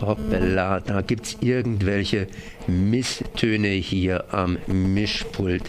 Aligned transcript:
Hoppala, 0.00 0.80
da 0.80 1.00
gibt 1.00 1.26
es 1.26 1.36
irgendwelche 1.40 2.26
Misstöne 2.66 3.68
hier 3.68 4.32
am 4.32 4.58
Mischpult. 4.66 5.64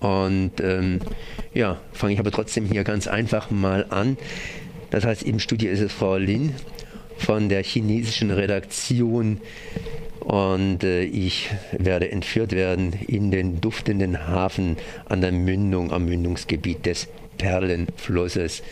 Und 0.00 0.52
ähm, 0.60 1.00
ja, 1.52 1.78
fange 1.92 2.14
ich 2.14 2.18
aber 2.18 2.30
trotzdem 2.30 2.64
hier 2.64 2.84
ganz 2.84 3.06
einfach 3.06 3.50
mal 3.50 3.86
an. 3.90 4.16
Das 4.90 5.04
heißt, 5.04 5.22
im 5.22 5.38
Studio 5.38 5.70
ist 5.70 5.80
es 5.80 5.92
Frau 5.92 6.16
Lin 6.16 6.54
von 7.18 7.48
der 7.48 7.62
chinesischen 7.62 8.30
Redaktion 8.30 9.40
und 10.20 10.84
äh, 10.84 11.02
ich 11.02 11.50
werde 11.72 12.10
entführt 12.10 12.52
werden 12.52 12.92
in 13.06 13.30
den 13.30 13.60
duftenden 13.60 14.26
Hafen 14.26 14.76
an 15.08 15.20
der 15.20 15.32
Mündung, 15.32 15.92
am 15.92 16.06
Mündungsgebiet 16.06 16.86
des 16.86 17.08
Perlenflusses. 17.38 18.62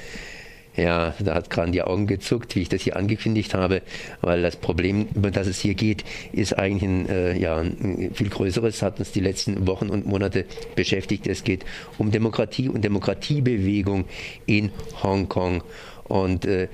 Ja, 0.79 1.13
da 1.19 1.35
hat 1.35 1.51
gerade 1.51 1.73
die 1.73 1.83
Augen 1.83 2.07
gezuckt, 2.07 2.55
wie 2.55 2.63
ich 2.63 2.69
das 2.69 2.83
hier 2.83 2.97
angekündigt 2.97 3.53
habe, 3.53 3.83
weil 4.21 4.43
das 4.43 4.55
Problem, 4.55 5.09
über 5.13 5.33
das 5.33 5.49
es 5.49 5.59
hier 5.59 5.75
geht, 5.75 6.05
ist 6.31 6.57
eigentlich 6.57 6.89
ein, 6.89 7.09
äh, 7.09 7.37
ja, 7.37 7.57
ein 7.57 8.13
viel 8.15 8.29
größeres, 8.29 8.81
hat 8.83 9.01
uns 9.01 9.11
die 9.11 9.19
letzten 9.19 9.67
Wochen 9.67 9.89
und 9.89 10.07
Monate 10.07 10.45
beschäftigt. 10.77 11.27
Es 11.27 11.43
geht 11.43 11.65
um 11.99 12.13
Demokratie 12.13 12.69
und 12.69 12.85
Demokratiebewegung 12.85 14.05
in 14.47 14.71
Hongkong. 15.03 15.65
Und 16.05 16.45
äh, 16.45 16.69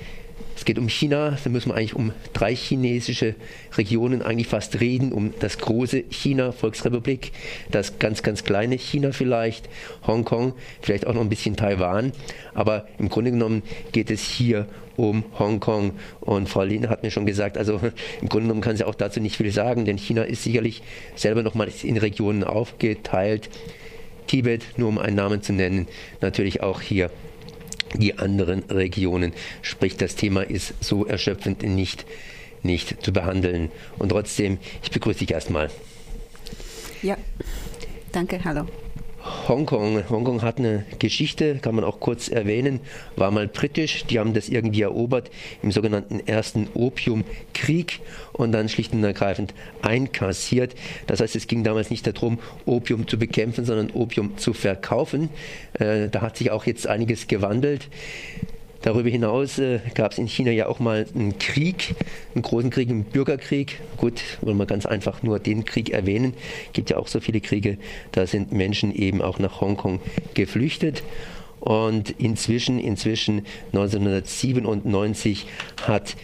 es 0.57 0.65
geht 0.65 0.79
um 0.79 0.89
China, 0.89 1.37
da 1.43 1.51
müssen 1.51 1.71
wir 1.71 1.75
eigentlich 1.75 1.95
um 1.95 2.13
drei 2.33 2.55
chinesische 2.55 3.35
Regionen 3.77 4.23
eigentlich 4.23 4.47
fast 4.47 4.80
reden, 4.80 5.13
um 5.13 5.35
das 5.41 5.59
große 5.59 6.05
China, 6.11 6.53
Volksrepublik, 6.53 7.33
das 7.71 7.99
ganz, 7.99 8.23
ganz 8.23 8.45
kleine 8.45 8.77
China 8.77 9.13
vielleicht, 9.13 9.69
Hongkong, 10.07 10.55
vielleicht 10.80 11.07
auch 11.07 11.15
noch 11.15 11.21
ein 11.21 11.29
bisschen 11.29 11.57
Taiwan. 11.57 12.13
Aber 12.55 12.87
im 12.99 13.09
Grunde 13.09 13.33
genommen 13.33 13.63
geht 13.93 14.11
es 14.11 14.23
hier 14.23 14.67
um 14.97 15.25
Hongkong. 15.39 15.93
Und 16.21 16.49
Frau 16.49 16.63
Lehne 16.63 16.89
hat 16.89 17.02
mir 17.02 17.11
schon 17.11 17.27
gesagt, 17.27 17.59
also 17.59 17.80
im 18.21 18.29
Grunde 18.29 18.47
genommen 18.47 18.61
kann 18.61 18.77
sie 18.77 18.85
auch 18.85 18.95
dazu 18.95 19.21
nicht 19.21 19.37
viel 19.37 19.51
sagen, 19.51 19.85
denn 19.85 19.99
China 19.99 20.23
ist 20.23 20.45
sicherlich 20.45 20.83
selber 21.16 21.43
nochmal 21.43 21.68
in 21.83 21.96
Regionen 21.96 22.45
aufgeteilt. 22.45 23.51
Tibet, 24.27 24.65
nur 24.77 24.89
um 24.89 24.99
einen 24.99 25.16
Namen 25.16 25.43
zu 25.43 25.52
nennen, 25.52 25.87
natürlich 26.21 26.63
auch 26.63 26.80
hier 26.80 27.11
die 27.95 28.18
anderen 28.18 28.64
Regionen. 28.70 29.32
Sprich, 29.62 29.96
das 29.96 30.16
Thema 30.16 30.42
ist 30.42 30.74
so 30.80 31.06
erschöpfend 31.06 31.62
nicht, 31.62 32.04
nicht 32.62 33.02
zu 33.02 33.12
behandeln. 33.12 33.70
Und 33.98 34.10
trotzdem, 34.10 34.59
ich 34.82 34.90
begrüße 34.90 35.20
dich 35.20 35.30
erstmal. 35.30 35.70
Ja, 37.02 37.16
danke, 38.12 38.42
hallo. 38.45 38.66
Hongkong. 39.49 40.09
Hongkong 40.11 40.43
hat 40.43 40.59
eine 40.59 40.85
Geschichte, 40.99 41.57
kann 41.57 41.75
man 41.75 41.85
auch 41.85 41.99
kurz 41.99 42.29
erwähnen, 42.29 42.80
war 43.17 43.30
mal 43.30 43.49
britisch, 43.49 44.05
die 44.05 44.19
haben 44.19 44.35
das 44.35 44.49
irgendwie 44.49 44.83
erobert 44.83 45.30
im 45.63 45.73
sogenannten 45.73 46.21
ersten 46.21 46.69
Opiumkrieg 46.75 48.01
und 48.33 48.52
dann 48.52 48.69
schlicht 48.69 48.93
und 48.93 49.02
ergreifend 49.02 49.55
einkassiert. 49.80 50.75
Das 51.07 51.21
heißt, 51.21 51.37
es 51.37 51.47
ging 51.47 51.65
damals 51.65 51.91
nicht 51.91 52.07
darum, 52.07 52.39
Opium 52.67 53.09
zu 53.09 53.19
bekämpfen, 53.19 53.65
sondern 53.65 53.91
Opium 53.91 54.37
zu 54.37 54.52
verkaufen. 54.52 55.30
Äh, 55.75 56.09
da 56.09 56.21
hat 56.21 56.37
sich 56.37 56.51
auch 56.51 56.67
jetzt 56.67 56.87
einiges 56.87 57.27
gewandelt. 57.27 57.89
Darüber 58.85 59.09
hinaus 59.09 59.59
äh, 59.59 59.80
gab 59.95 60.13
es 60.13 60.18
in 60.18 60.27
China 60.27 60.51
ja 60.51 60.66
auch 60.66 60.79
mal 60.79 61.07
einen 61.15 61.38
Krieg, 61.38 61.95
einen 62.35 62.43
großen 62.43 62.68
Krieg, 62.68 62.90
einen 62.90 63.04
Bürgerkrieg. 63.04 63.80
Gut, 63.96 64.21
wollen 64.43 64.59
wir 64.59 64.66
ganz 64.66 64.84
einfach 64.84 65.22
nur 65.22 65.38
den 65.38 65.65
Krieg 65.65 65.88
erwähnen. 65.88 66.34
Es 66.66 66.75
gibt 66.75 66.91
ja 66.91 66.99
auch 66.99 67.09
so 67.09 67.19
viele 67.21 67.41
Kriege, 67.41 67.78
da 68.12 68.27
sind 68.27 68.53
Menschen 68.53 68.94
eben 68.94 69.22
auch 69.22 69.38
nach 69.38 69.62
Hongkong 69.62 70.00
geflüchtet. 70.34 71.03
Und 71.60 72.10
inzwischen, 72.10 72.78
inzwischen 72.78 73.47
1997 73.72 75.47
hat 75.87 76.15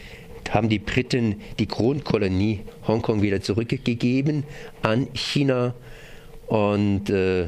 haben 0.50 0.68
die 0.68 0.80
Briten 0.80 1.36
die 1.58 1.66
Kronkolonie 1.66 2.60
Hongkong 2.86 3.22
wieder 3.22 3.40
zurückgegeben 3.40 4.44
an 4.82 5.08
China. 5.14 5.72
Und 6.46 7.08
äh, 7.08 7.46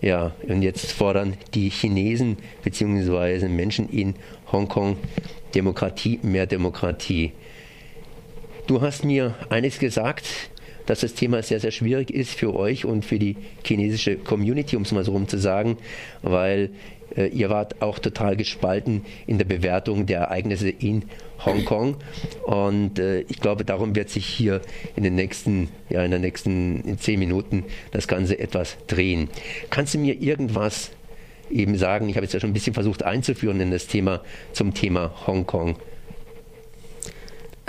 ja, 0.00 0.32
und 0.48 0.62
jetzt 0.62 0.92
fordern 0.92 1.34
die 1.52 1.68
Chinesen 1.68 2.38
bzw. 2.62 3.48
Menschen 3.48 3.88
in 3.90 4.14
Hongkong 4.52 4.96
Demokratie, 5.54 6.20
mehr 6.22 6.46
Demokratie. 6.46 7.32
Du 8.66 8.80
hast 8.80 9.04
mir 9.04 9.34
eines 9.48 9.78
gesagt, 9.78 10.26
dass 10.86 11.00
das 11.00 11.14
Thema 11.14 11.42
sehr, 11.42 11.60
sehr 11.60 11.70
schwierig 11.70 12.10
ist 12.10 12.34
für 12.34 12.54
euch 12.54 12.84
und 12.84 13.04
für 13.04 13.18
die 13.18 13.36
chinesische 13.64 14.16
Community, 14.16 14.76
um 14.76 14.82
es 14.82 14.92
mal 14.92 15.04
so 15.04 15.12
rum 15.12 15.28
zu 15.28 15.38
sagen, 15.38 15.76
weil 16.22 16.70
äh, 17.16 17.26
ihr 17.28 17.50
wart 17.50 17.82
auch 17.82 17.98
total 17.98 18.36
gespalten 18.36 19.02
in 19.26 19.38
der 19.38 19.44
Bewertung 19.44 20.06
der 20.06 20.20
Ereignisse 20.20 20.68
in 20.68 21.04
Hongkong. 21.44 21.96
Und 22.44 22.98
äh, 22.98 23.20
ich 23.22 23.40
glaube, 23.40 23.64
darum 23.64 23.94
wird 23.94 24.10
sich 24.10 24.26
hier 24.26 24.60
in 24.96 25.02
den 25.02 25.14
nächsten, 25.14 25.68
ja, 25.88 26.04
in 26.04 26.10
den 26.10 26.20
nächsten 26.20 26.98
zehn 26.98 27.18
Minuten 27.18 27.64
das 27.92 28.08
Ganze 28.08 28.38
etwas 28.38 28.76
drehen. 28.86 29.28
Kannst 29.70 29.94
du 29.94 29.98
mir 29.98 30.20
irgendwas 30.20 30.90
eben 31.50 31.76
sagen? 31.76 32.08
Ich 32.08 32.16
habe 32.16 32.24
jetzt 32.24 32.32
ja 32.32 32.40
schon 32.40 32.50
ein 32.50 32.54
bisschen 32.54 32.74
versucht 32.74 33.02
einzuführen 33.02 33.60
in 33.60 33.70
das 33.70 33.86
Thema 33.86 34.22
zum 34.52 34.74
Thema 34.74 35.12
Hongkong. 35.26 35.76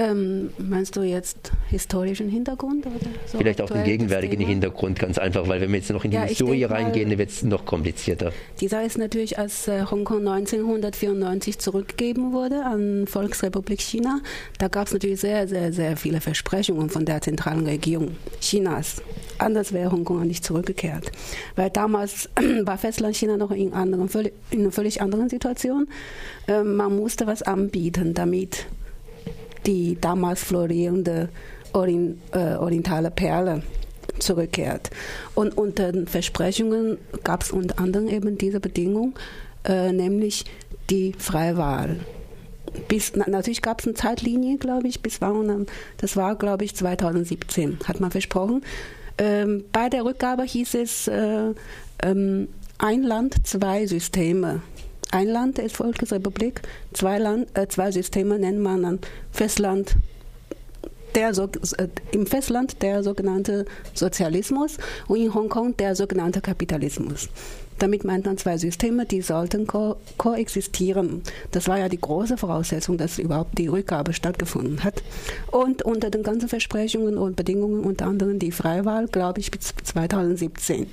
Ähm, 0.02 0.50
meinst 0.58 0.96
du 0.96 1.04
jetzt 1.04 1.52
historischen 1.70 2.28
Hintergrund? 2.28 2.88
Oder 2.88 2.96
so 3.28 3.38
Vielleicht 3.38 3.62
auch 3.62 3.70
den 3.70 3.84
gegenwärtigen 3.84 4.40
Hintergrund, 4.44 4.98
ganz 4.98 5.20
einfach, 5.20 5.48
weil 5.48 5.62
wenn 5.62 5.70
wir 5.70 5.78
jetzt 5.78 5.92
noch 5.92 6.04
in 6.04 6.10
die 6.10 6.18
ja, 6.18 6.24
Historie 6.24 6.64
reingehen, 6.64 7.10
dann 7.10 7.20
wird 7.20 7.30
es 7.30 7.44
noch 7.44 7.66
komplizierter. 7.66 8.32
Die 8.60 8.68
Sache 8.68 8.86
ist 8.86 8.98
natürlich, 8.98 9.38
als 9.38 9.68
äh, 9.68 9.84
Hongkong 9.84 10.28
1994 10.28 11.60
zurückgegeben 11.60 12.34
wurde 12.34 12.66
an 12.66 13.06
Volksrepublik 13.06 13.80
China, 13.80 14.22
da 14.58 14.70
gab 14.70 14.88
es 14.88 14.94
natürlich 14.94 15.20
sehr, 15.20 15.48
sehr, 15.48 15.72
sehr 15.72 15.96
viele 15.98 16.20
Versprechungen 16.20 16.90
von 16.90 17.06
der 17.06 17.22
zentralen 17.22 17.68
Regierung 17.68 18.16
Chinas. 18.40 19.04
Anders 19.38 19.72
wäre 19.72 19.92
Hongkong 19.92 20.26
nicht 20.26 20.44
zurückgekehrt. 20.44 21.12
Weil 21.56 21.70
damals 21.70 22.28
war 22.64 22.80
Festland 22.80 23.16
China 23.16 23.38
noch 23.38 23.52
in, 23.52 23.74
anderen, 23.74 24.10
in 24.50 24.62
einer 24.62 24.72
völlig 24.72 25.00
anderen 25.00 25.30
Situation. 25.30 25.88
Ähm, 26.48 26.76
man 26.76 26.96
musste 26.96 27.28
was 27.28 27.44
anbieten, 27.44 28.16
damit 28.16 28.66
die 29.66 29.98
damals 30.00 30.44
florierende 30.44 31.30
Orient, 31.74 32.20
äh, 32.34 32.56
orientale 32.56 33.12
Perle 33.12 33.64
zurückkehrt. 34.20 34.90
Und 35.36 35.58
unter 35.58 35.92
den 35.92 36.08
Versprechungen 36.08 36.98
gab 37.24 37.44
es 37.44 37.52
unter 37.52 37.80
anderem 37.80 38.08
eben 38.08 38.38
diese 38.38 38.60
Bedingung, 38.60 39.14
äh, 39.64 39.92
nämlich 39.92 40.46
die 40.90 41.14
Freiwahl. 41.18 42.00
Bis, 42.88 43.14
na, 43.16 43.30
natürlich 43.30 43.62
gab 43.62 43.82
es 43.82 43.88
eine 43.88 43.96
Zeitlinie, 43.96 44.58
glaube 44.58 44.88
ich, 44.88 45.02
bis 45.02 45.22
wann, 45.22 45.66
das 45.98 46.16
war, 46.16 46.36
glaube 46.36 46.64
ich, 46.64 46.76
2017, 46.76 47.80
hat 47.86 48.00
man 48.00 48.12
versprochen. 48.12 48.64
Ähm, 49.18 49.66
bei 49.72 49.90
der 49.90 50.06
Rückgabe 50.06 50.44
hieß 50.44 50.76
es 50.76 51.08
äh, 51.08 51.54
ähm, 52.02 52.48
ein 52.78 53.04
Land, 53.04 53.46
zwei 53.46 53.86
Systeme 53.86 54.62
ein 55.12 55.28
Land 55.28 55.60
ist 55.60 55.76
Volksrepublik, 55.76 56.62
zwei, 56.94 57.18
Land, 57.18 57.48
äh, 57.58 57.68
zwei 57.68 57.92
Systeme 57.92 58.40
nennt 58.40 58.60
man 58.60 58.84
dann 58.84 59.00
Festland. 59.32 59.96
Der, 61.16 61.30
äh, 61.32 61.88
Im 62.14 62.26
Festland 62.26 62.82
der 62.82 63.04
sogenannte 63.04 63.66
Sozialismus 63.94 64.78
und 65.08 65.18
in 65.18 65.34
Hongkong 65.34 65.76
der 65.76 65.96
sogenannte 65.96 66.40
Kapitalismus. 66.40 67.28
Damit 67.80 68.04
meint 68.04 68.26
man 68.28 68.38
zwei 68.38 68.58
Systeme, 68.58 69.06
die 69.06 69.22
sollten 69.22 69.66
ko 69.66 69.96
koexistieren. 70.18 71.24
Das 71.50 71.68
war 71.68 71.80
ja 71.80 71.90
die 71.90 72.00
große 72.00 72.38
Voraussetzung, 72.38 72.98
dass 72.98 73.18
überhaupt 73.18 73.58
die 73.58 73.68
Rückgabe 73.68 74.14
stattgefunden 74.14 74.84
hat. 74.84 75.02
Und 75.52 75.82
unter 75.82 76.12
den 76.12 76.22
ganzen 76.22 76.48
Versprechungen 76.48 77.18
und 77.18 77.36
Bedingungen, 77.36 77.84
unter 77.84 78.06
anderem 78.06 78.38
die 78.38 78.52
Freiwahl, 78.52 79.08
glaube 79.08 79.40
ich, 79.40 79.50
bis 79.50 79.74
2017. 79.84 80.86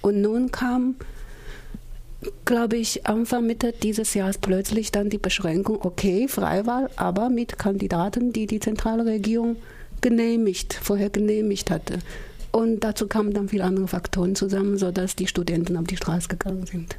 Und 0.00 0.22
nun 0.22 0.52
kam 0.52 0.94
glaube 2.44 2.76
ich, 2.76 3.06
Anfang 3.06 3.46
Mitte 3.46 3.72
dieses 3.72 4.14
Jahres 4.14 4.38
plötzlich 4.38 4.90
dann 4.90 5.10
die 5.10 5.18
Beschränkung, 5.18 5.78
okay, 5.82 6.28
Freiwahl, 6.28 6.90
aber 6.96 7.28
mit 7.28 7.58
Kandidaten, 7.58 8.32
die 8.32 8.46
die 8.46 8.60
zentrale 8.60 9.04
Regierung 9.04 9.56
genehmigt, 10.00 10.74
vorher 10.74 11.10
genehmigt 11.10 11.70
hatte. 11.70 11.98
Und 12.50 12.80
dazu 12.80 13.06
kamen 13.06 13.34
dann 13.34 13.48
viele 13.48 13.64
andere 13.64 13.88
Faktoren 13.88 14.34
zusammen, 14.34 14.78
sodass 14.78 15.16
die 15.16 15.26
Studenten 15.26 15.76
auf 15.76 15.86
die 15.86 15.96
Straße 15.96 16.28
gegangen 16.28 16.66
sind. 16.66 16.96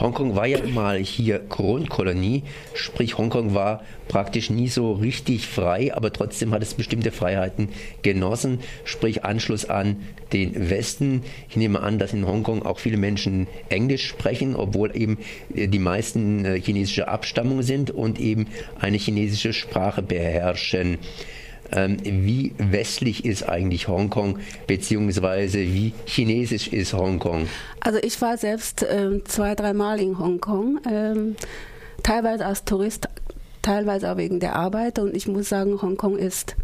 Hongkong 0.00 0.34
war 0.34 0.46
ja 0.46 0.58
mal 0.66 0.98
hier 0.98 1.38
Kronkolonie, 1.38 2.42
sprich 2.74 3.16
Hongkong 3.16 3.54
war 3.54 3.82
praktisch 4.08 4.50
nie 4.50 4.68
so 4.68 4.92
richtig 4.92 5.46
frei, 5.46 5.94
aber 5.94 6.12
trotzdem 6.12 6.52
hat 6.52 6.62
es 6.62 6.74
bestimmte 6.74 7.12
Freiheiten 7.12 7.68
genossen, 8.02 8.60
sprich 8.84 9.24
Anschluss 9.24 9.64
an 9.64 9.96
den 10.32 10.70
Westen. 10.70 11.22
Ich 11.48 11.56
nehme 11.56 11.80
an, 11.80 11.98
dass 11.98 12.12
in 12.12 12.26
Hongkong 12.26 12.62
auch 12.62 12.78
viele 12.78 12.96
Menschen 12.96 13.46
Englisch 13.68 14.06
sprechen, 14.08 14.56
obwohl 14.56 14.96
eben 14.96 15.18
äh, 15.54 15.68
die 15.68 15.78
meisten 15.78 16.44
äh, 16.44 16.60
chinesische 16.60 17.08
Abstammung 17.08 17.62
sind 17.62 17.90
und 17.90 18.20
eben 18.20 18.46
eine 18.80 18.96
chinesische 18.96 19.52
Sprache 19.52 20.02
beherrschen. 20.02 20.98
Ähm, 21.74 21.98
wie 22.02 22.54
westlich 22.58 23.24
ist 23.24 23.48
eigentlich 23.48 23.88
Hongkong, 23.88 24.38
beziehungsweise 24.66 25.58
wie 25.58 25.92
chinesisch 26.06 26.68
ist 26.68 26.92
Hongkong? 26.94 27.48
Also 27.80 27.98
ich 28.02 28.20
war 28.22 28.38
selbst 28.38 28.86
ähm, 28.88 29.22
zwei, 29.26 29.54
dreimal 29.54 30.00
in 30.00 30.18
Hongkong, 30.18 30.80
ähm, 30.90 31.36
teilweise 32.02 32.46
als 32.46 32.64
Tourist 32.64 33.08
teilweise 33.62 34.12
auch 34.12 34.16
wegen 34.16 34.40
der 34.40 34.56
Arbeit. 34.56 34.98
Und 34.98 35.16
ich 35.16 35.26
muss 35.26 35.48
sagen, 35.48 35.80
Hongkong 35.80 36.16
ist 36.16 36.54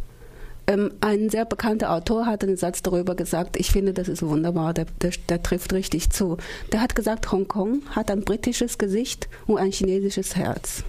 ähm, 0.66 0.92
ein 1.00 1.30
sehr 1.30 1.44
bekannter 1.44 1.90
Autor 1.92 2.26
hat 2.26 2.44
einen 2.44 2.56
Satz 2.56 2.82
darüber 2.82 3.14
gesagt, 3.14 3.56
ich 3.56 3.72
finde, 3.72 3.92
das 3.92 4.08
ist 4.08 4.22
wunderbar, 4.22 4.74
der, 4.74 4.86
der, 5.02 5.12
der 5.28 5.42
trifft 5.42 5.72
richtig 5.72 6.10
zu. 6.10 6.36
Der 6.72 6.80
hat 6.80 6.94
gesagt, 6.94 7.32
Hongkong 7.32 7.82
hat 7.90 8.10
ein 8.10 8.22
britisches 8.22 8.78
Gesicht 8.78 9.28
und 9.46 9.58
ein 9.58 9.72
chinesisches 9.72 10.36
Herz. 10.36 10.84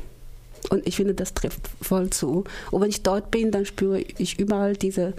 Und 0.69 0.87
ich 0.87 0.95
finde, 0.95 1.13
das 1.13 1.33
trifft 1.33 1.69
voll 1.81 2.09
zu. 2.09 2.43
Und 2.69 2.81
wenn 2.81 2.89
ich 2.89 3.03
dort 3.03 3.31
bin, 3.31 3.51
dann 3.51 3.65
spüre 3.65 3.99
ich 3.99 4.39
überall 4.39 4.75
diese, 4.75 5.13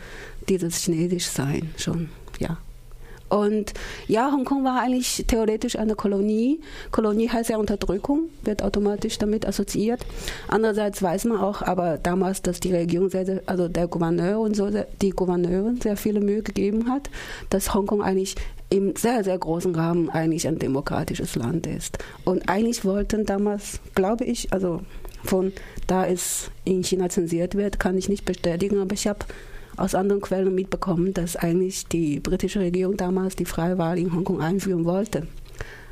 dieses 0.49 0.77
Chinesisch-Sein 0.77 1.75
schon, 1.77 2.11
ja. 2.39 2.59
Und 3.33 3.73
ja, 4.09 4.31
Hongkong 4.31 4.63
war 4.63 4.83
eigentlich 4.83 5.25
theoretisch 5.27 5.77
eine 5.77 5.95
Kolonie. 5.95 6.61
Kolonie 6.91 7.31
heißt 7.31 7.49
ja 7.49 7.57
Unterdrückung, 7.57 8.29
wird 8.43 8.63
automatisch 8.63 9.17
damit 9.17 9.47
assoziiert. 9.47 10.05
Andererseits 10.49 11.03
weiß 11.03 11.25
man 11.25 11.39
auch, 11.39 11.63
aber 11.63 11.97
damals, 11.97 12.43
dass 12.43 12.61
die 12.61 12.75
Regierung, 12.75 13.09
sehr, 13.09 13.25
sehr, 13.25 13.43
also 13.47 13.69
der 13.69 13.89
Gouverneur 13.89 14.39
und 14.39 14.55
so, 14.55 14.69
die 15.01 15.11
Gouverneurin 15.11 15.81
sehr 15.81 15.97
viele 15.97 16.21
Mühe 16.21 16.43
gegeben 16.43 16.91
hat, 16.91 17.09
dass 17.49 17.73
Hongkong 17.73 18.03
eigentlich 18.03 18.35
im 18.73 18.97
sehr, 18.97 19.23
sehr 19.23 19.37
großen 19.37 19.75
Rahmen 19.75 20.09
eigentlich 20.09 20.49
ein 20.49 20.59
demokratisches 20.59 21.37
Land 21.37 21.67
ist. 21.67 21.99
Und 22.25 22.49
eigentlich 22.49 22.87
wollten 22.87 23.27
damals, 23.27 23.81
glaube 23.95 24.25
ich, 24.25 24.51
also 24.51 24.81
von 25.23 25.53
da 25.87 26.07
es 26.07 26.51
in 26.65 26.83
China 26.83 27.11
zensiert 27.11 27.55
wird, 27.55 27.79
kann 27.79 27.99
ich 27.99 28.09
nicht 28.09 28.25
bestätigen, 28.25 28.81
aber 28.81 28.95
ich 28.95 29.07
habe 29.07 29.27
aus 29.77 29.95
anderen 29.95 30.23
Quellen 30.23 30.55
mitbekommen, 30.55 31.13
dass 31.13 31.37
eigentlich 31.37 31.87
die 31.87 32.19
britische 32.19 32.61
Regierung 32.61 32.97
damals 32.97 33.37
die 33.37 33.45
freie 33.45 33.77
Wahl 33.77 33.99
in 33.99 34.15
Hongkong 34.15 34.41
einführen 34.41 34.87
wollte, 34.87 35.27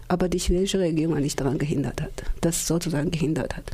aber 0.08 0.30
die 0.30 0.38
chinesische 0.38 0.78
Regierung 0.78 1.16
eigentlich 1.16 1.36
daran 1.36 1.58
gehindert 1.58 2.00
hat, 2.00 2.22
das 2.40 2.66
sozusagen 2.66 3.10
gehindert 3.10 3.58
hat. 3.58 3.70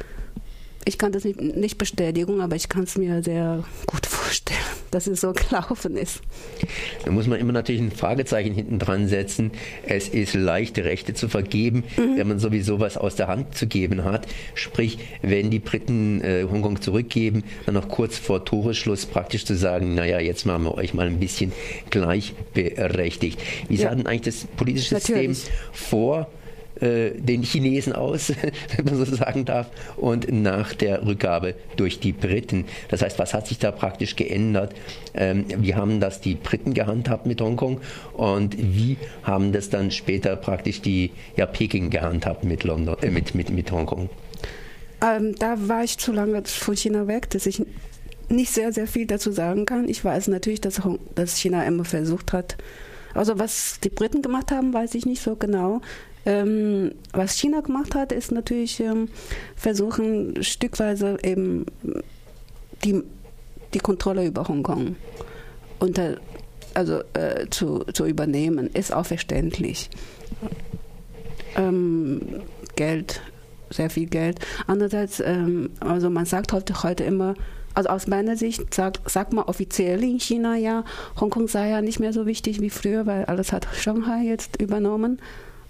Ich 0.84 0.98
kann 0.98 1.12
das 1.12 1.22
nicht, 1.22 1.40
nicht 1.40 1.78
bestätigen, 1.78 2.40
aber 2.40 2.56
ich 2.56 2.68
kann 2.68 2.84
es 2.84 2.98
mir 2.98 3.22
sehr 3.22 3.64
gut 3.86 4.04
vorstellen, 4.06 4.55
dass 4.90 5.06
es 5.06 5.20
so 5.20 5.32
gelaufen 5.48 5.96
ist. 5.96 6.20
Da 7.04 7.10
muss 7.10 7.26
man 7.26 7.38
immer 7.38 7.52
natürlich 7.52 7.80
ein 7.80 7.90
Fragezeichen 7.90 8.54
hinten 8.54 8.78
dran 8.78 9.08
setzen. 9.08 9.52
Es 9.86 10.08
ist 10.08 10.34
leicht, 10.34 10.78
Rechte 10.78 11.14
zu 11.14 11.28
vergeben, 11.28 11.84
mhm. 11.96 12.16
wenn 12.16 12.28
man 12.28 12.38
sowieso 12.38 12.80
was 12.80 12.96
aus 12.96 13.16
der 13.16 13.28
Hand 13.28 13.56
zu 13.56 13.66
geben 13.66 14.04
hat. 14.04 14.26
Sprich, 14.54 14.98
wenn 15.22 15.50
die 15.50 15.58
Briten 15.58 16.20
äh, 16.22 16.44
Hongkong 16.50 16.80
zurückgeben, 16.80 17.44
dann 17.64 17.74
noch 17.74 17.88
kurz 17.88 18.18
vor 18.18 18.44
Toreschluss 18.44 19.06
praktisch 19.06 19.44
zu 19.44 19.56
sagen, 19.56 19.94
naja, 19.94 20.20
jetzt 20.20 20.46
machen 20.46 20.64
wir 20.64 20.74
euch 20.74 20.94
mal 20.94 21.06
ein 21.06 21.20
bisschen 21.20 21.52
gleichberechtigt. 21.90 23.40
Wie 23.68 23.76
ja. 23.76 23.88
sah 23.88 23.94
denn 23.94 24.06
eigentlich 24.06 24.34
das 24.34 24.46
politische 24.56 24.94
Natürlich. 24.94 25.38
System 25.38 25.54
vor 25.72 26.28
den 26.80 27.42
Chinesen 27.42 27.94
aus, 27.94 28.32
wenn 28.76 28.84
man 28.84 28.96
so 28.96 29.04
sagen 29.04 29.44
darf, 29.44 29.68
und 29.96 30.30
nach 30.30 30.74
der 30.74 31.06
Rückgabe 31.06 31.54
durch 31.76 32.00
die 32.00 32.12
Briten. 32.12 32.66
Das 32.88 33.02
heißt, 33.02 33.18
was 33.18 33.34
hat 33.34 33.46
sich 33.46 33.58
da 33.58 33.70
praktisch 33.70 34.16
geändert? 34.16 34.74
Ähm, 35.14 35.46
wie 35.58 35.74
haben 35.74 36.00
das 36.00 36.20
die 36.20 36.34
Briten 36.34 36.74
gehandhabt 36.74 37.26
mit 37.26 37.40
Hongkong 37.40 37.80
und 38.12 38.56
wie 38.58 38.96
haben 39.22 39.52
das 39.52 39.70
dann 39.70 39.90
später 39.90 40.36
praktisch 40.36 40.82
die 40.82 41.12
ja, 41.36 41.46
Peking 41.46 41.90
gehandhabt 41.90 42.44
mit, 42.44 42.64
London, 42.64 42.96
äh, 43.02 43.10
mit, 43.10 43.34
mit, 43.34 43.50
mit 43.50 43.70
Hongkong? 43.72 44.10
Ähm, 45.02 45.34
da 45.38 45.56
war 45.68 45.84
ich 45.84 45.98
zu 45.98 46.12
lange 46.12 46.42
von 46.44 46.76
China 46.76 47.06
weg, 47.06 47.30
dass 47.30 47.46
ich 47.46 47.62
nicht 48.28 48.52
sehr, 48.52 48.72
sehr 48.72 48.86
viel 48.86 49.06
dazu 49.06 49.30
sagen 49.30 49.66
kann. 49.66 49.88
Ich 49.88 50.04
weiß 50.04 50.28
natürlich, 50.28 50.60
dass, 50.60 50.80
dass 51.14 51.38
China 51.38 51.64
immer 51.64 51.84
versucht 51.84 52.32
hat, 52.32 52.56
also 53.14 53.38
was 53.38 53.80
die 53.82 53.88
Briten 53.88 54.20
gemacht 54.20 54.50
haben, 54.50 54.74
weiß 54.74 54.94
ich 54.94 55.06
nicht 55.06 55.22
so 55.22 55.36
genau. 55.36 55.80
Ähm, 56.26 56.92
was 57.12 57.38
China 57.38 57.60
gemacht 57.60 57.94
hat, 57.94 58.10
ist 58.10 58.32
natürlich 58.32 58.80
ähm, 58.80 59.08
versuchen, 59.54 60.42
stückweise 60.42 61.16
eben 61.22 61.66
die, 62.84 63.02
die 63.72 63.78
Kontrolle 63.78 64.26
über 64.26 64.46
Hongkong 64.46 64.96
unter, 65.78 66.16
also, 66.74 67.00
äh, 67.14 67.48
zu, 67.50 67.84
zu 67.92 68.06
übernehmen. 68.06 68.68
Ist 68.74 68.92
auch 68.92 69.06
verständlich. 69.06 69.88
Ähm, 71.56 72.20
Geld, 72.74 73.22
sehr 73.70 73.88
viel 73.88 74.06
Geld. 74.06 74.40
Andererseits, 74.66 75.20
ähm, 75.20 75.70
also 75.78 76.10
man 76.10 76.26
sagt 76.26 76.52
heute, 76.52 76.82
heute 76.82 77.04
immer, 77.04 77.34
also 77.74 77.90
aus 77.90 78.06
meiner 78.08 78.36
Sicht 78.36 78.74
sagt, 78.74 79.08
sagt 79.08 79.32
man 79.32 79.44
offiziell 79.44 80.02
in 80.02 80.18
China 80.18 80.56
ja, 80.56 80.84
Hongkong 81.20 81.46
sei 81.46 81.70
ja 81.70 81.82
nicht 81.82 82.00
mehr 82.00 82.12
so 82.12 82.26
wichtig 82.26 82.60
wie 82.60 82.70
früher, 82.70 83.06
weil 83.06 83.26
alles 83.26 83.52
hat 83.52 83.68
Shanghai 83.74 84.24
jetzt 84.24 84.60
übernommen. 84.60 85.20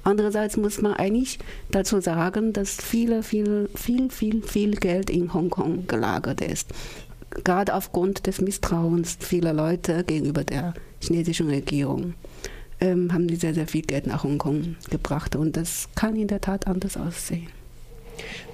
Andererseits 0.06 0.56
muss 0.56 0.80
man 0.80 0.94
eigentlich 0.94 1.40
dazu 1.72 2.00
sagen, 2.00 2.52
dass 2.52 2.76
viele, 2.76 3.24
viel, 3.24 3.68
viel, 3.74 4.08
viel, 4.08 4.40
viel 4.40 4.76
Geld 4.76 5.10
in 5.10 5.34
Hongkong 5.34 5.88
gelagert 5.88 6.40
ist. 6.42 6.70
Gerade 7.42 7.74
aufgrund 7.74 8.28
des 8.28 8.40
Misstrauens 8.40 9.18
vieler 9.18 9.52
Leute 9.52 10.04
gegenüber 10.04 10.44
der 10.44 10.74
chinesischen 11.00 11.48
Regierung 11.48 12.14
ähm, 12.80 13.12
haben 13.12 13.26
die 13.26 13.34
sehr, 13.34 13.52
sehr 13.52 13.66
viel 13.66 13.82
Geld 13.82 14.06
nach 14.06 14.22
Hongkong 14.22 14.76
gebracht. 14.90 15.34
Und 15.34 15.56
das 15.56 15.88
kann 15.96 16.14
in 16.14 16.28
der 16.28 16.40
Tat 16.40 16.68
anders 16.68 16.96
aussehen. 16.96 17.48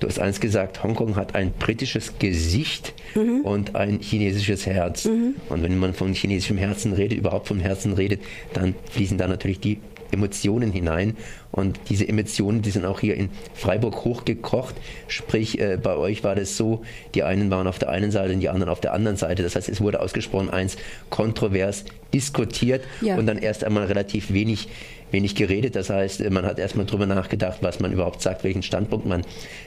Du 0.00 0.08
hast 0.08 0.20
eins 0.20 0.40
gesagt, 0.40 0.82
Hongkong 0.82 1.16
hat 1.16 1.34
ein 1.34 1.52
britisches 1.52 2.18
Gesicht 2.18 2.94
mhm. 3.14 3.42
und 3.42 3.76
ein 3.76 4.00
chinesisches 4.00 4.64
Herz. 4.64 5.04
Mhm. 5.04 5.34
Und 5.50 5.62
wenn 5.62 5.78
man 5.78 5.92
von 5.92 6.14
chinesischem 6.14 6.56
Herzen 6.56 6.94
redet, 6.94 7.18
überhaupt 7.18 7.48
vom 7.48 7.60
Herzen 7.60 7.92
redet, 7.92 8.22
dann 8.54 8.74
fließen 8.90 9.18
da 9.18 9.28
natürlich 9.28 9.60
die 9.60 9.80
Emotionen 10.12 10.72
hinein. 10.72 11.16
Und 11.50 11.80
diese 11.88 12.08
Emotionen, 12.08 12.62
die 12.62 12.70
sind 12.70 12.84
auch 12.84 13.00
hier 13.00 13.16
in 13.16 13.30
Freiburg 13.54 14.04
hochgekocht. 14.04 14.74
Sprich, 15.08 15.60
äh, 15.60 15.78
bei 15.82 15.96
euch 15.96 16.24
war 16.24 16.34
das 16.34 16.56
so, 16.56 16.82
die 17.14 17.22
einen 17.22 17.50
waren 17.50 17.66
auf 17.66 17.78
der 17.78 17.90
einen 17.90 18.10
Seite 18.10 18.34
und 18.34 18.40
die 18.40 18.48
anderen 18.48 18.70
auf 18.70 18.80
der 18.80 18.92
anderen 18.92 19.16
Seite. 19.16 19.42
Das 19.42 19.56
heißt, 19.56 19.68
es 19.68 19.80
wurde 19.80 20.00
ausgesprochen 20.00 20.50
eins 20.50 20.76
kontrovers 21.10 21.84
diskutiert 22.14 22.84
ja. 23.00 23.16
und 23.16 23.26
dann 23.26 23.38
erst 23.38 23.64
einmal 23.64 23.86
relativ 23.86 24.32
wenig 24.32 24.68
wenig 25.12 25.34
geredet. 25.34 25.76
Das 25.76 25.90
heißt, 25.90 26.28
man 26.30 26.44
hat 26.44 26.58
erstmal 26.58 26.86
darüber 26.86 27.06
nachgedacht, 27.06 27.58
was 27.60 27.80
man 27.80 27.92
überhaupt 27.92 28.22
sagt, 28.22 28.44
welchen 28.44 28.62
Standpunkt 28.62 29.06
man, 29.06 29.22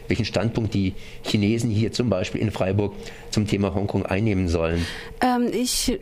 welchen 0.07 0.25
Standpunkt 0.25 0.74
die 0.74 0.94
Chinesen 1.24 1.69
hier 1.69 1.91
zum 1.91 2.09
Beispiel 2.09 2.41
in 2.41 2.51
Freiburg 2.51 2.94
zum 3.30 3.48
Thema 3.48 3.74
Hongkong 3.74 4.06
einnehmen 4.06 4.48
sollen. 4.48 4.86
Ähm, 5.21 5.50
ich 5.51 6.00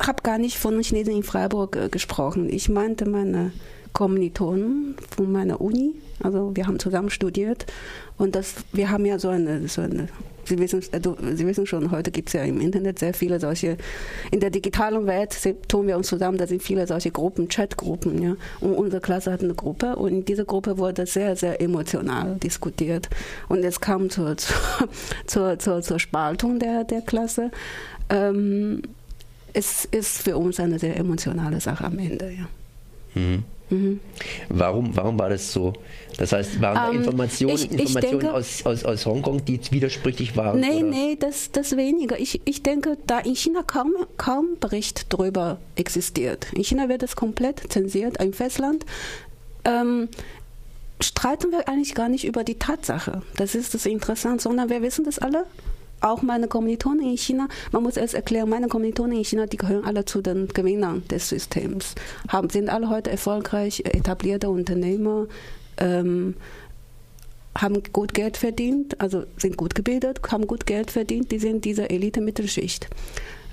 habe 0.00 0.22
gar 0.22 0.38
nicht 0.38 0.56
von 0.56 0.80
Chinesen 0.80 1.14
in 1.14 1.22
Freiburg 1.22 1.76
äh, 1.76 1.88
gesprochen. 1.88 2.48
Ich 2.50 2.68
meinte 2.68 3.08
meine 3.08 3.52
Kommilitonen 3.96 4.94
von 5.16 5.32
meiner 5.32 5.58
Uni. 5.58 5.94
Also 6.22 6.54
wir 6.54 6.66
haben 6.66 6.78
zusammen 6.78 7.08
studiert 7.08 7.64
und 8.18 8.36
das, 8.36 8.56
wir 8.74 8.90
haben 8.90 9.06
ja 9.06 9.18
so 9.18 9.30
eine, 9.30 9.68
so 9.68 9.80
eine 9.80 10.08
Sie 10.44 10.58
wissen, 10.58 10.80
äh, 10.92 11.00
Sie 11.34 11.46
wissen 11.46 11.66
schon, 11.66 11.90
heute 11.90 12.10
gibt 12.10 12.28
es 12.28 12.34
ja 12.34 12.42
im 12.42 12.60
Internet 12.60 12.98
sehr 12.98 13.14
viele 13.14 13.40
solche, 13.40 13.78
in 14.30 14.40
der 14.40 14.50
digitalen 14.50 15.06
Welt 15.06 15.34
tun 15.66 15.86
wir 15.86 15.96
uns 15.96 16.08
zusammen, 16.08 16.36
da 16.36 16.46
sind 16.46 16.62
viele 16.62 16.86
solche 16.86 17.10
Gruppen, 17.10 17.48
Chatgruppen. 17.48 18.22
Ja? 18.22 18.36
Und 18.60 18.74
unsere 18.74 19.00
Klasse 19.00 19.32
hat 19.32 19.42
eine 19.42 19.54
Gruppe 19.54 19.96
und 19.96 20.08
in 20.12 20.24
dieser 20.26 20.44
Gruppe 20.44 20.76
wurde 20.76 21.06
sehr, 21.06 21.34
sehr 21.34 21.60
emotional 21.62 22.36
diskutiert. 22.36 23.08
Und 23.48 23.64
es 23.64 23.80
kam 23.80 24.10
zur, 24.10 24.36
zur, 25.26 25.58
zur, 25.58 25.80
zur 25.80 25.98
Spaltung 25.98 26.58
der, 26.58 26.84
der 26.84 27.00
Klasse. 27.00 27.50
Ähm, 28.10 28.82
es 29.54 29.86
ist 29.86 30.22
für 30.22 30.36
uns 30.36 30.60
eine 30.60 30.78
sehr 30.78 30.98
emotionale 30.98 31.60
Sache 31.60 31.86
am 31.86 31.98
Ende. 31.98 32.30
Ja. 32.30 32.46
Mhm. 33.20 33.44
Mhm. 33.70 34.00
Warum, 34.48 34.96
warum 34.96 35.18
war 35.18 35.28
das 35.28 35.52
so? 35.52 35.72
Das 36.18 36.32
heißt, 36.32 36.60
waren 36.60 36.74
da 36.74 36.90
ähm, 36.90 36.98
Informationen, 36.98 37.54
ich, 37.54 37.64
ich 37.64 37.72
Informationen 37.72 38.20
denke, 38.20 38.34
aus, 38.34 38.64
aus, 38.64 38.84
aus 38.84 39.06
Hongkong, 39.06 39.44
die 39.44 39.60
widersprüchlich 39.70 40.36
waren? 40.36 40.60
Nein, 40.60 40.90
nee, 40.90 41.16
das, 41.18 41.50
das 41.50 41.76
weniger. 41.76 42.18
Ich, 42.18 42.40
ich 42.44 42.62
denke, 42.62 42.96
da 43.06 43.18
in 43.18 43.34
China 43.34 43.62
kaum, 43.62 43.92
kaum 44.16 44.56
Bericht 44.60 45.12
darüber 45.12 45.58
existiert. 45.74 46.46
In 46.52 46.64
China 46.64 46.88
wird 46.88 47.02
es 47.02 47.16
komplett 47.16 47.72
zensiert, 47.72 48.20
ein 48.20 48.32
Festland. 48.32 48.86
Ähm, 49.64 50.08
streiten 51.00 51.50
wir 51.50 51.68
eigentlich 51.68 51.94
gar 51.94 52.08
nicht 52.08 52.24
über 52.24 52.44
die 52.44 52.54
Tatsache. 52.54 53.22
Das 53.36 53.54
ist 53.54 53.74
das 53.74 53.84
Interessante, 53.84 54.42
sondern 54.42 54.70
wir 54.70 54.80
wissen 54.82 55.04
das 55.04 55.18
alle 55.18 55.44
auch 56.00 56.22
meine 56.22 56.48
Kommilitonen 56.48 57.10
in 57.10 57.16
China, 57.16 57.48
man 57.72 57.82
muss 57.82 57.96
erst 57.96 58.14
erklären, 58.14 58.48
meine 58.48 58.68
Kommilitonen 58.68 59.18
in 59.18 59.24
China, 59.24 59.46
die 59.46 59.56
gehören 59.56 59.84
alle 59.84 60.04
zu 60.04 60.20
den 60.20 60.48
Gewinnern 60.48 61.02
des 61.08 61.28
Systems, 61.28 61.94
haben, 62.28 62.50
sind 62.50 62.68
alle 62.68 62.90
heute 62.90 63.10
erfolgreich 63.10 63.80
etablierte 63.80 64.48
Unternehmer, 64.50 65.26
ähm, 65.78 66.34
haben 67.56 67.82
gut 67.92 68.12
Geld 68.12 68.36
verdient, 68.36 69.00
also 69.00 69.24
sind 69.38 69.56
gut 69.56 69.74
gebildet, 69.74 70.20
haben 70.30 70.46
gut 70.46 70.66
Geld 70.66 70.90
verdient, 70.90 71.32
die 71.32 71.38
sind 71.38 71.64
dieser 71.64 71.90
Elite-Mittelschicht 71.90 72.88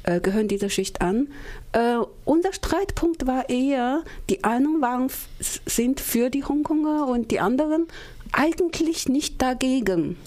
äh, 0.03 0.19
gehören 0.19 0.47
dieser 0.47 0.69
Schicht 0.69 1.01
an. 1.01 1.29
Äh, 1.71 1.97
unser 2.25 2.53
Streitpunkt 2.53 3.25
war 3.25 3.49
eher, 3.49 4.03
die 4.29 4.43
einen 4.43 4.81
waren, 4.81 5.09
sind 5.39 5.99
für 5.99 6.29
die 6.29 6.43
Hongkonger 6.43 7.07
und 7.07 7.31
die 7.31 7.39
anderen 7.39 7.87
eigentlich 8.31 9.07
nicht 9.07 9.41
dagegen 9.41 10.17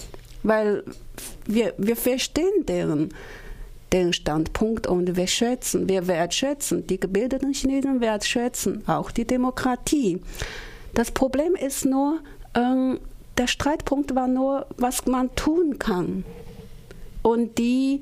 weil 0.47 0.83
wir, 1.45 1.73
wir 1.77 1.95
verstehen 1.95 2.65
deren, 2.67 3.09
deren 3.91 4.13
Standpunkt 4.13 4.87
und 4.87 5.15
wir 5.17 5.27
schätzen, 5.27 5.89
wir 5.89 6.07
wertschätzen, 6.07 6.87
die 6.87 6.99
gebildeten 6.99 7.53
Chinesen 7.53 7.99
wertschätzen 7.99 8.87
auch 8.87 9.11
die 9.11 9.25
Demokratie. 9.25 10.21
Das 10.93 11.11
Problem 11.11 11.55
ist 11.55 11.85
nur, 11.85 12.19
ähm, 12.55 12.99
der 13.37 13.47
Streitpunkt 13.47 14.15
war 14.15 14.27
nur, 14.27 14.65
was 14.77 15.05
man 15.05 15.35
tun 15.35 15.77
kann. 15.77 16.23
Und 17.21 17.57
die, 17.57 18.01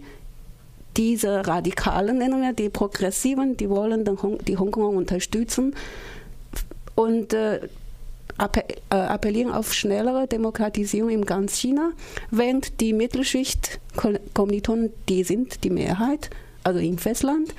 diese 0.96 1.46
Radikalen, 1.48 2.20
nennen 2.20 2.42
wir 2.42 2.54
die 2.54 2.70
Progressiven, 2.70 3.58
die 3.58 3.70
wollen 3.70 4.06
die 4.48 4.58
Hongkonger 4.58 4.90
unterstützen 4.90 5.76
und 6.94 7.34
äh, 7.34 7.62
appellieren 8.38 9.52
auf 9.52 9.74
schnellere 9.74 10.28
Demokratisierung 10.28 11.10
in 11.10 11.26
ganz 11.26 11.58
China, 11.58 11.92
während 12.32 12.82
die 12.82 12.94
Mittelschicht 12.94 13.80
Kommilitonen, 14.34 14.92
die 15.08 15.24
sind 15.24 15.64
die 15.64 15.70
Mehrheit, 15.70 16.30
also 16.64 16.80
im 16.80 16.98
Festland, 16.98 17.54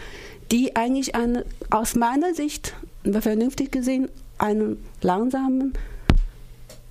die 0.53 0.77
eigentlich 0.77 1.15
eine, 1.15 1.45
aus 1.71 1.95
meiner 1.95 2.35
Sicht, 2.35 2.75
vernünftig 3.05 3.73
gesehen, 3.73 4.09
einen 4.39 4.85
langsamen 5.01 5.73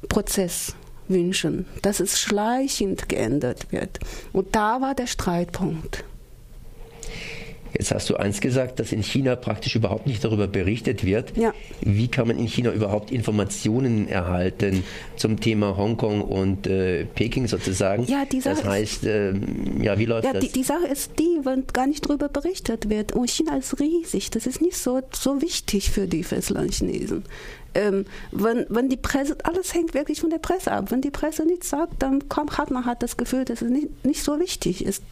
Prozess 0.10 0.76
wünschen, 1.08 1.66
dass 1.82 2.00
es 2.00 2.20
schleichend 2.20 3.10
geändert 3.10 3.72
wird. 3.72 4.00
Und 4.34 4.56
da 4.56 4.82
war 4.82 4.96
der 4.96 5.08
Streitpunkt. 5.08 6.04
Jetzt 7.78 7.94
hast 7.94 8.10
du 8.10 8.16
eins 8.16 8.40
gesagt, 8.40 8.80
dass 8.80 8.92
in 8.92 9.04
China 9.04 9.36
praktisch 9.36 9.76
überhaupt 9.76 10.08
nicht 10.08 10.24
darüber 10.24 10.48
berichtet 10.48 11.06
wird. 11.06 11.36
Ja. 11.36 11.54
Wie 11.82 12.08
kann 12.08 12.28
man 12.28 12.40
in 12.40 12.48
China 12.48 12.72
überhaupt 12.72 13.12
Informationen 13.12 14.08
erhalten 14.08 14.84
zum 15.18 15.40
Thema 15.40 15.76
Hongkong 15.76 16.22
und 16.22 16.68
äh, 16.68 17.06
Peking 17.06 17.48
sozusagen? 17.48 18.06
Ja, 18.06 18.24
die 18.26 18.40
Sache 18.40 18.56
das 18.56 18.66
heißt, 18.66 19.06
äh, 19.06 19.34
ja, 19.82 20.00
wie 20.00 20.06
läuft 20.06 20.26
ja, 20.26 20.34
das? 20.34 20.46
Die, 20.46 20.52
die 20.52 20.64
Sache 20.64 20.88
ist 20.88 21.12
die, 21.20 21.40
wenn 21.44 21.66
gar 21.68 21.88
nicht 21.88 22.06
darüber 22.06 22.30
berichtet 22.30 22.90
wird. 22.90 23.12
Und 23.12 23.30
China 23.30 23.58
ist 23.58 23.80
riesig. 23.80 24.32
Das 24.32 24.48
ist 24.48 24.62
nicht 24.62 24.78
so, 24.78 25.02
so 25.12 25.42
wichtig 25.42 25.92
für 25.92 26.08
die 26.08 26.24
Festlandchinesen. 26.24 27.24
Ähm, 27.76 28.06
wenn, 28.32 28.66
wenn 28.70 28.90
die 28.90 28.98
Presse, 28.98 29.36
alles 29.44 29.74
hängt 29.74 29.94
wirklich 29.94 30.22
von 30.22 30.30
der 30.30 30.40
Presse 30.40 30.72
ab. 30.72 30.92
Wenn 30.92 31.02
die 31.02 31.12
Presse 31.12 31.46
nichts 31.46 31.70
sagt, 31.70 32.02
dann 32.02 32.28
kommt, 32.30 32.58
hat 32.58 32.72
man 32.72 32.86
halt 32.86 33.04
das 33.04 33.18
Gefühl, 33.18 33.44
dass 33.46 33.62
es 33.62 33.70
nicht, 33.70 34.06
nicht 34.06 34.24
so 34.24 34.40
wichtig 34.40 34.84
ist. 34.84 35.04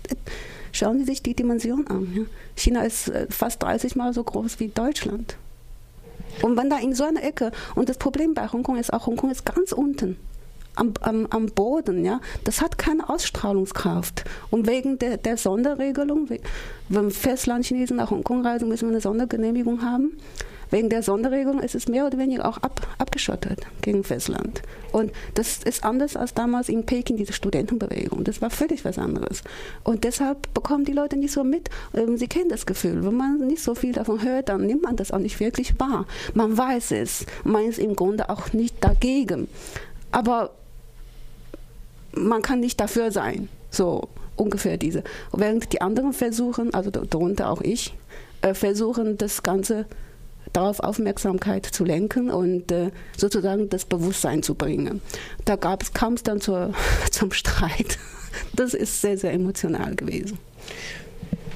Schauen 0.72 0.98
Sie 0.98 1.05
sich 1.05 1.22
die 1.22 1.36
Dimension 1.36 1.86
an. 1.88 2.12
Ja. 2.15 2.24
China 2.55 2.82
ist 2.84 3.10
äh, 3.10 3.27
fast 3.29 3.62
30 3.62 3.96
Mal 3.96 4.13
so 4.13 4.24
groß 4.24 4.60
wie 4.60 4.70
Deutschland. 4.70 5.36
Und 6.41 6.58
wenn 6.58 6.70
da 6.70 6.79
in 6.79 6.96
so 6.96 7.03
einer 7.03 7.24
Ecke, 7.24 7.51
und 7.75 7.89
das 7.89 7.98
Problem 7.98 8.34
bei 8.34 8.48
Hongkong 8.48 8.77
ist 8.77 8.91
auch, 8.91 9.05
Hongkong 9.05 9.29
ist 9.29 9.46
ganz 9.46 9.72
unten. 9.72 10.17
Am, 10.75 10.93
am, 11.01 11.27
am 11.27 11.46
Boden, 11.48 12.03
ja, 12.03 12.20
das 12.46 12.60
hat 12.60 12.79
keine 12.79 13.08
Ausstrahlungskraft. 13.08 14.24
Und 14.50 14.67
wegen 14.67 14.98
der, 14.98 15.17
der 15.17 15.38
Sonderregelung, 15.38 16.27
wenn 16.89 17.12
Festlandchinesen 17.12 17.98
nach 17.98 18.10
Hongkong 18.10 18.43
reisen, 18.43 18.70
müssen 18.70 18.88
wir 18.88 18.93
eine 18.93 19.01
Sondergenehmigung 19.01 19.84
haben. 19.84 20.17
Wegen 20.74 20.89
der 20.89 21.03
Sonderregelung 21.03 21.60
ist 21.60 21.75
es 21.75 21.88
mehr 21.88 22.08
oder 22.08 22.18
weniger 22.18 22.48
auch 22.48 22.58
ab, 22.58 22.88
abgeschottet 22.98 23.60
gegen 23.84 24.03
Festland. 24.03 24.63
Und 24.92 25.12
das 25.36 25.62
ist 25.62 25.84
anders 25.84 26.15
als 26.15 26.34
damals 26.34 26.68
in 26.68 26.84
Peking, 26.84 27.15
diese 27.15 27.32
Studentenbewegung. 27.32 28.24
Das 28.24 28.42
war 28.42 28.50
völlig 28.50 28.84
was 28.84 28.98
anderes. 28.98 29.44
Und 29.84 30.03
deshalb 30.03 30.51
bekommen 30.56 30.84
die 30.84 30.94
Leute 30.94 31.15
nicht 31.15 31.32
so 31.32 31.44
mit. 31.44 31.70
Ähm, 31.94 32.18
sie 32.18 32.27
kennen 32.27 32.50
das 32.50 32.65
Gefühl. 32.65 33.06
Wenn 33.06 33.13
man 33.13 33.46
nicht 33.46 33.62
so 33.62 33.75
viel 33.75 33.94
davon 33.94 34.24
hört, 34.24 34.50
dann 34.50 34.65
nimmt 34.65 34.82
man 34.82 34.96
das 34.96 35.12
auch 35.12 35.20
nicht 35.20 35.39
wirklich 35.39 35.80
wahr. 35.80 36.08
Man 36.34 36.58
weiß 36.58 36.94
es. 36.94 37.27
Man 37.44 37.65
ist 37.65 37.77
im 37.77 37.96
Grunde 37.96 38.32
auch 38.32 38.51
nicht 38.53 38.84
dagegen. 38.84 39.48
Aber 40.10 40.56
man 42.13 42.42
kann 42.42 42.62
nicht 42.62 42.80
dafür 42.80 43.12
sein. 43.12 43.48
So 43.70 44.10
ungefähr 44.36 44.77
diese. 44.77 45.03
Während 45.34 45.72
die 45.72 45.82
anderen 45.82 46.13
versuchen, 46.13 46.74
also 46.74 46.89
darunter 46.89 47.51
auch 47.51 47.62
ich, 47.62 47.94
äh, 48.42 48.56
versuchen 48.56 49.20
das 49.20 49.44
Ganze 49.44 49.86
darauf 50.54 50.80
Aufmerksamkeit 50.80 51.66
zu 51.66 51.84
lenken 51.84 52.30
und 52.30 52.72
äh, 52.72 52.92
sozusagen 53.18 53.70
das 53.70 53.86
Bewusstsein 53.86 54.44
zu 54.44 54.56
bringen. 54.56 55.02
Da 55.46 55.58
kam 55.58 56.14
es 56.14 56.24
dann 56.24 56.40
zur, 56.40 56.74
zum 57.12 57.32
Streit. 57.32 57.98
Das 58.56 58.74
ist 58.74 59.02
sehr, 59.02 59.18
sehr 59.18 59.34
emotional 59.34 59.96
gewesen. 59.96 60.38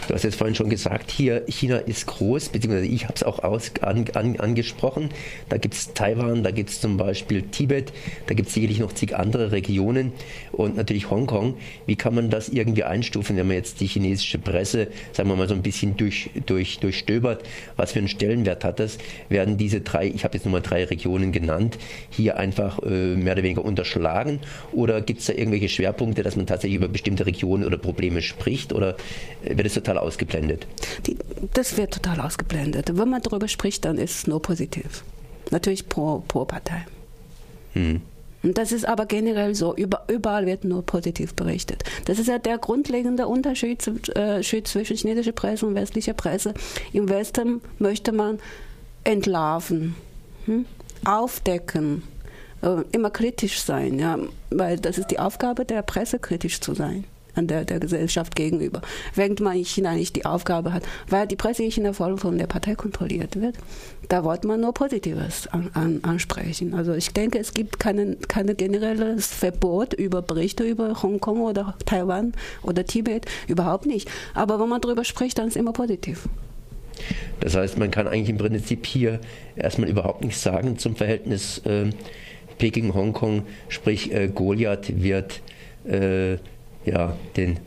Du 0.08 0.13
hast 0.13 0.24
jetzt 0.24 0.36
vorhin 0.36 0.56
schon 0.56 0.70
gesagt, 0.70 1.12
hier 1.12 1.44
China 1.48 1.77
ist 1.77 2.06
groß, 2.06 2.50
beziehungsweise 2.50 2.86
ich 2.86 3.04
habe 3.04 3.16
es 3.16 3.24
auch 3.24 3.39
aus, 3.39 3.72
an, 3.82 4.06
an, 4.13 4.39
angesprochen. 4.39 5.10
Da 5.50 5.58
gibt 5.58 5.74
es 5.74 5.94
Taiwan, 5.94 6.44
da 6.44 6.51
gibt 6.51 6.70
es 6.70 6.80
zum 6.80 6.96
Beispiel 6.96 7.42
Tibet, 7.42 7.92
da 8.27 8.34
gibt 8.34 8.48
es 8.48 8.54
sicherlich 8.54 8.80
noch 8.80 8.94
zig 8.94 9.16
andere 9.18 9.51
Regionen 9.51 10.13
und 10.54 10.77
natürlich 10.77 11.10
Hongkong. 11.10 11.56
Wie 11.88 11.98
kann 11.98 12.16
man 12.16 12.30
das 12.30 12.48
irgendwie 12.48 12.84
einstufen, 12.84 13.36
wenn 13.36 13.48
man 13.48 13.58
jetzt 13.58 13.82
die 13.82 13.88
chinesische 13.88 14.38
Presse, 14.38 14.88
sagen 15.12 15.27
wir 15.27 15.36
mal, 15.36 15.50
so 15.50 15.56
ein 15.56 15.62
bisschen 15.62 15.98
durch, 15.98 16.30
durch, 16.46 16.80
durchstöbert? 16.80 17.44
Was 17.75 17.92
für 17.92 18.00
einen 18.00 18.08
Stellenwert 18.08 18.63
hat 18.63 18.80
das? 18.80 18.98
Werden 19.27 19.58
diese 19.58 19.82
drei, 19.82 20.08
ich 20.08 20.24
habe 20.24 20.36
jetzt 20.36 20.46
nur 20.46 20.54
mal 20.54 20.62
drei 20.62 20.86
Regionen 20.86 21.34
genannt, 21.34 21.77
hier 22.10 22.38
einfach 22.38 22.80
äh, 22.84 23.16
mehr 23.16 23.34
oder 23.34 23.44
weniger 23.44 23.66
unterschlagen? 23.66 24.39
Oder 24.72 25.01
gibt 25.01 25.20
es 25.20 25.25
da 25.25 25.34
irgendwelche 25.34 25.70
Schwerpunkte, 25.70 26.24
dass 26.24 26.38
man 26.38 26.46
tatsächlich 26.46 26.77
über 26.77 26.88
bestimmte 26.88 27.25
Regionen 27.25 27.66
oder 27.66 27.77
Probleme 27.77 28.22
spricht? 28.22 28.72
Oder 28.72 28.96
äh, 29.44 29.58
wird 29.58 29.68
es 29.68 29.74
total 29.74 29.87
total 29.88 29.98
ausgeblendet. 29.98 30.67
Die, 31.06 31.17
das 31.53 31.77
wird 31.77 31.94
total 31.94 32.20
ausgeblendet. 32.20 32.98
Wenn 32.98 33.10
man 33.10 33.22
darüber 33.22 33.48
spricht, 33.48 33.86
dann 33.86 33.98
ist 33.98 34.15
es 34.15 34.27
nur 34.27 34.41
positiv. 34.41 35.03
Natürlich 35.50 35.88
pro, 35.88 36.24
pro 36.27 36.46
Partei. 36.46 36.86
Hm. 37.74 38.01
Und 38.44 38.58
das 38.58 38.72
ist 38.72 38.88
aber 38.88 39.06
generell 39.06 39.56
so. 39.56 39.75
überall 39.75 40.46
wird 40.46 40.63
nur 40.63 40.86
positiv 40.86 41.34
berichtet. 41.34 41.84
Das 42.06 42.20
ist 42.20 42.27
ja 42.27 42.38
der 42.38 42.58
grundlegende 42.58 43.27
Unterschied 43.27 43.86
äh, 44.15 44.41
zwischen 44.41 44.96
chinesischer 44.96 45.32
Presse 45.32 45.65
und 45.65 45.75
westlicher 45.75 46.13
Presse. 46.13 46.53
Im 46.94 47.10
Westen 47.10 47.62
möchte 47.79 48.12
man 48.12 48.39
entlarven, 49.03 49.96
hm? 50.46 50.65
aufdecken, 51.06 52.03
äh, 52.62 52.84
immer 52.91 53.10
kritisch 53.10 53.62
sein, 53.62 54.00
ja, 54.00 54.20
weil 54.50 54.77
das 54.77 54.98
ist 54.98 55.12
die 55.12 55.20
Aufgabe 55.20 55.65
der 55.65 55.82
Presse, 55.82 56.20
kritisch 56.20 56.60
zu 56.60 56.74
sein 56.74 57.06
an 57.38 57.48
der, 57.48 57.65
der 57.65 57.79
Gesellschaft 57.79 58.36
gegenüber. 58.36 58.82
Während 59.15 59.39
man 59.39 59.58
in 59.58 59.65
China 59.65 59.94
nicht 59.94 60.15
die 60.15 60.25
Aufgabe 60.25 60.74
hat, 60.74 60.84
weil 61.08 61.27
die 61.27 61.36
Presse 61.36 61.63
in 61.63 61.72
China 61.72 61.94
voll 61.94 62.17
von 62.17 62.38
der 62.38 62.48
Partei 62.48 62.75
kontrolliert 62.75 63.39
wird, 63.39 63.56
da 64.10 64.24
wollte 64.24 64.48
man 64.48 64.62
nur 64.62 64.74
Positives 64.74 65.48
an, 65.48 65.70
an, 65.74 66.00
ansprechen. 66.03 66.74
Also 66.74 66.94
ich 66.94 67.12
denke, 67.12 67.39
es 67.39 67.53
gibt 67.53 67.79
kein 67.79 68.17
keine 68.27 68.56
generelles 68.56 69.27
Verbot 69.27 69.94
über 69.94 70.22
Berichte 70.22 70.63
über 70.63 71.01
Hongkong 71.01 71.41
oder 71.41 71.75
Taiwan 71.86 72.34
oder 72.63 72.86
Tibet, 72.86 73.25
überhaupt 73.48 73.86
nicht. 73.86 74.10
Aber 74.34 74.60
wenn 74.60 74.70
man 74.70 74.82
darüber 74.82 75.03
spricht, 75.03 75.38
dann 75.38 75.48
ist 75.48 75.56
es 75.56 75.60
immer 75.60 75.74
positiv. 75.74 76.27
Das 77.39 77.56
heißt, 77.56 77.77
man 77.77 77.91
kann 77.91 78.08
eigentlich 78.08 78.29
im 78.29 78.38
Prinzip 78.38 78.86
hier 78.86 79.20
erstmal 79.56 79.89
überhaupt 79.89 80.24
nichts 80.24 80.41
sagen 80.41 80.77
zum 80.77 80.96
Verhältnis 80.96 81.60
äh, 81.60 81.91
Peking-Hongkong, 82.58 83.44
sprich 83.70 84.12
äh, 84.12 84.27
Goliath 84.27 85.01
wird 85.01 85.41
äh, 85.86 86.38
ja, 86.88 87.15
den 87.36 87.60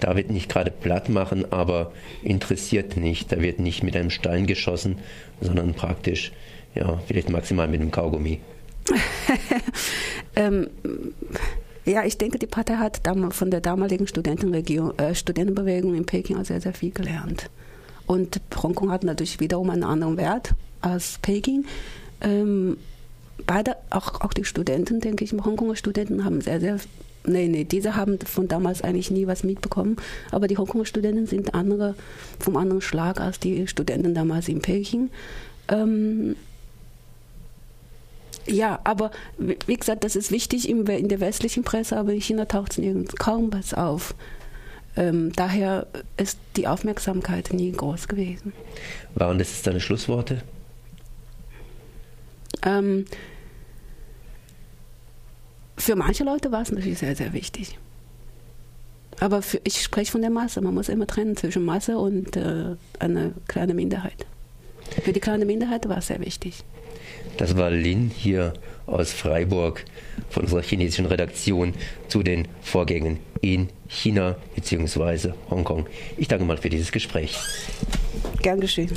David 0.00 0.30
nicht 0.30 0.48
gerade 0.48 0.70
platt 0.70 1.08
machen, 1.08 1.50
aber 1.52 1.92
interessiert 2.22 2.96
nicht. 2.96 3.30
Da 3.30 3.40
wird 3.40 3.60
nicht 3.60 3.82
mit 3.82 3.96
einem 3.96 4.10
Stein 4.10 4.46
geschossen, 4.46 4.98
sondern 5.40 5.74
praktisch, 5.74 6.32
ja, 6.74 7.00
vielleicht 7.06 7.30
maximal 7.30 7.68
mit 7.68 7.80
einem 7.80 7.90
Kaugummi. 7.90 8.40
ähm, 10.36 10.68
ja, 11.84 12.04
ich 12.04 12.18
denke, 12.18 12.38
die 12.38 12.46
Partei 12.46 12.74
hat 12.74 13.00
von 13.30 13.50
der 13.50 13.60
damaligen 13.60 14.06
Studentenregion, 14.06 14.98
äh, 14.98 15.14
Studentenbewegung 15.14 15.94
in 15.94 16.06
Peking 16.06 16.36
auch 16.36 16.44
sehr, 16.44 16.60
sehr 16.60 16.74
viel 16.74 16.90
gelernt. 16.90 17.50
Und 18.06 18.40
Hongkong 18.60 18.90
hat 18.90 19.04
natürlich 19.04 19.38
wiederum 19.38 19.70
einen 19.70 19.84
anderen 19.84 20.16
Wert 20.16 20.54
als 20.80 21.18
Peking. 21.22 21.64
Ähm, 22.20 22.76
beide, 23.46 23.76
auch, 23.90 24.20
auch 24.20 24.32
die 24.32 24.44
Studenten, 24.44 25.00
denke 25.00 25.24
ich, 25.24 25.32
Hongkonger 25.32 25.76
Studenten 25.76 26.24
haben 26.24 26.40
sehr, 26.40 26.60
sehr 26.60 26.78
Nee, 27.24 27.48
nee, 27.48 27.64
diese 27.64 27.94
haben 27.94 28.18
von 28.20 28.48
damals 28.48 28.82
eigentlich 28.82 29.10
nie 29.10 29.26
was 29.26 29.44
mitbekommen. 29.44 29.96
Aber 30.30 30.48
die 30.48 30.56
Hongkonger 30.56 30.86
Studenten 30.86 31.26
sind 31.26 31.54
andere, 31.54 31.94
vom 32.38 32.56
anderen 32.56 32.80
Schlag 32.80 33.20
als 33.20 33.38
die 33.38 33.66
Studenten 33.68 34.14
damals 34.14 34.48
in 34.48 34.60
Peking. 34.60 35.10
Ähm, 35.68 36.36
ja, 38.46 38.80
aber 38.82 39.12
wie 39.38 39.76
gesagt, 39.76 40.02
das 40.02 40.16
ist 40.16 40.32
wichtig 40.32 40.68
in 40.68 40.84
der 40.84 41.20
westlichen 41.20 41.62
Presse, 41.62 41.96
aber 41.96 42.12
in 42.12 42.20
China 42.20 42.46
taucht 42.46 42.76
es 42.76 43.14
kaum 43.14 43.52
was 43.52 43.72
auf. 43.72 44.14
Ähm, 44.96 45.32
daher 45.32 45.86
ist 46.16 46.38
die 46.56 46.66
Aufmerksamkeit 46.66 47.52
nie 47.52 47.72
groß 47.72 48.08
gewesen. 48.08 48.52
Waren 49.14 49.38
das 49.38 49.50
jetzt 49.50 49.66
deine 49.66 49.80
Schlussworte? 49.80 50.42
Ähm, 52.64 53.06
für 55.82 55.96
manche 55.96 56.22
Leute 56.24 56.52
war 56.52 56.62
es 56.62 56.70
natürlich 56.70 56.98
sehr, 56.98 57.16
sehr 57.16 57.32
wichtig. 57.32 57.78
Aber 59.18 59.42
für, 59.42 59.60
ich 59.64 59.82
spreche 59.82 60.12
von 60.12 60.20
der 60.20 60.30
Masse. 60.30 60.60
Man 60.60 60.74
muss 60.74 60.88
immer 60.88 61.06
trennen 61.06 61.36
zwischen 61.36 61.64
Masse 61.64 61.98
und 61.98 62.36
äh, 62.36 62.76
einer 62.98 63.32
kleinen 63.48 63.76
Minderheit. 63.76 64.26
Für 65.02 65.12
die 65.12 65.20
kleine 65.20 65.44
Minderheit 65.44 65.88
war 65.88 65.98
es 65.98 66.06
sehr 66.06 66.20
wichtig. 66.20 66.62
Das 67.36 67.56
war 67.56 67.70
Lin 67.70 68.10
hier 68.14 68.52
aus 68.86 69.12
Freiburg 69.12 69.84
von 70.28 70.44
unserer 70.44 70.62
chinesischen 70.62 71.06
Redaktion 71.06 71.74
zu 72.08 72.22
den 72.22 72.46
Vorgängen 72.62 73.18
in 73.40 73.68
China 73.88 74.36
bzw. 74.54 75.32
Hongkong. 75.50 75.86
Ich 76.16 76.28
danke 76.28 76.44
mal 76.44 76.58
für 76.58 76.70
dieses 76.70 76.92
Gespräch. 76.92 77.38
Gern 78.42 78.60
geschehen. 78.60 78.90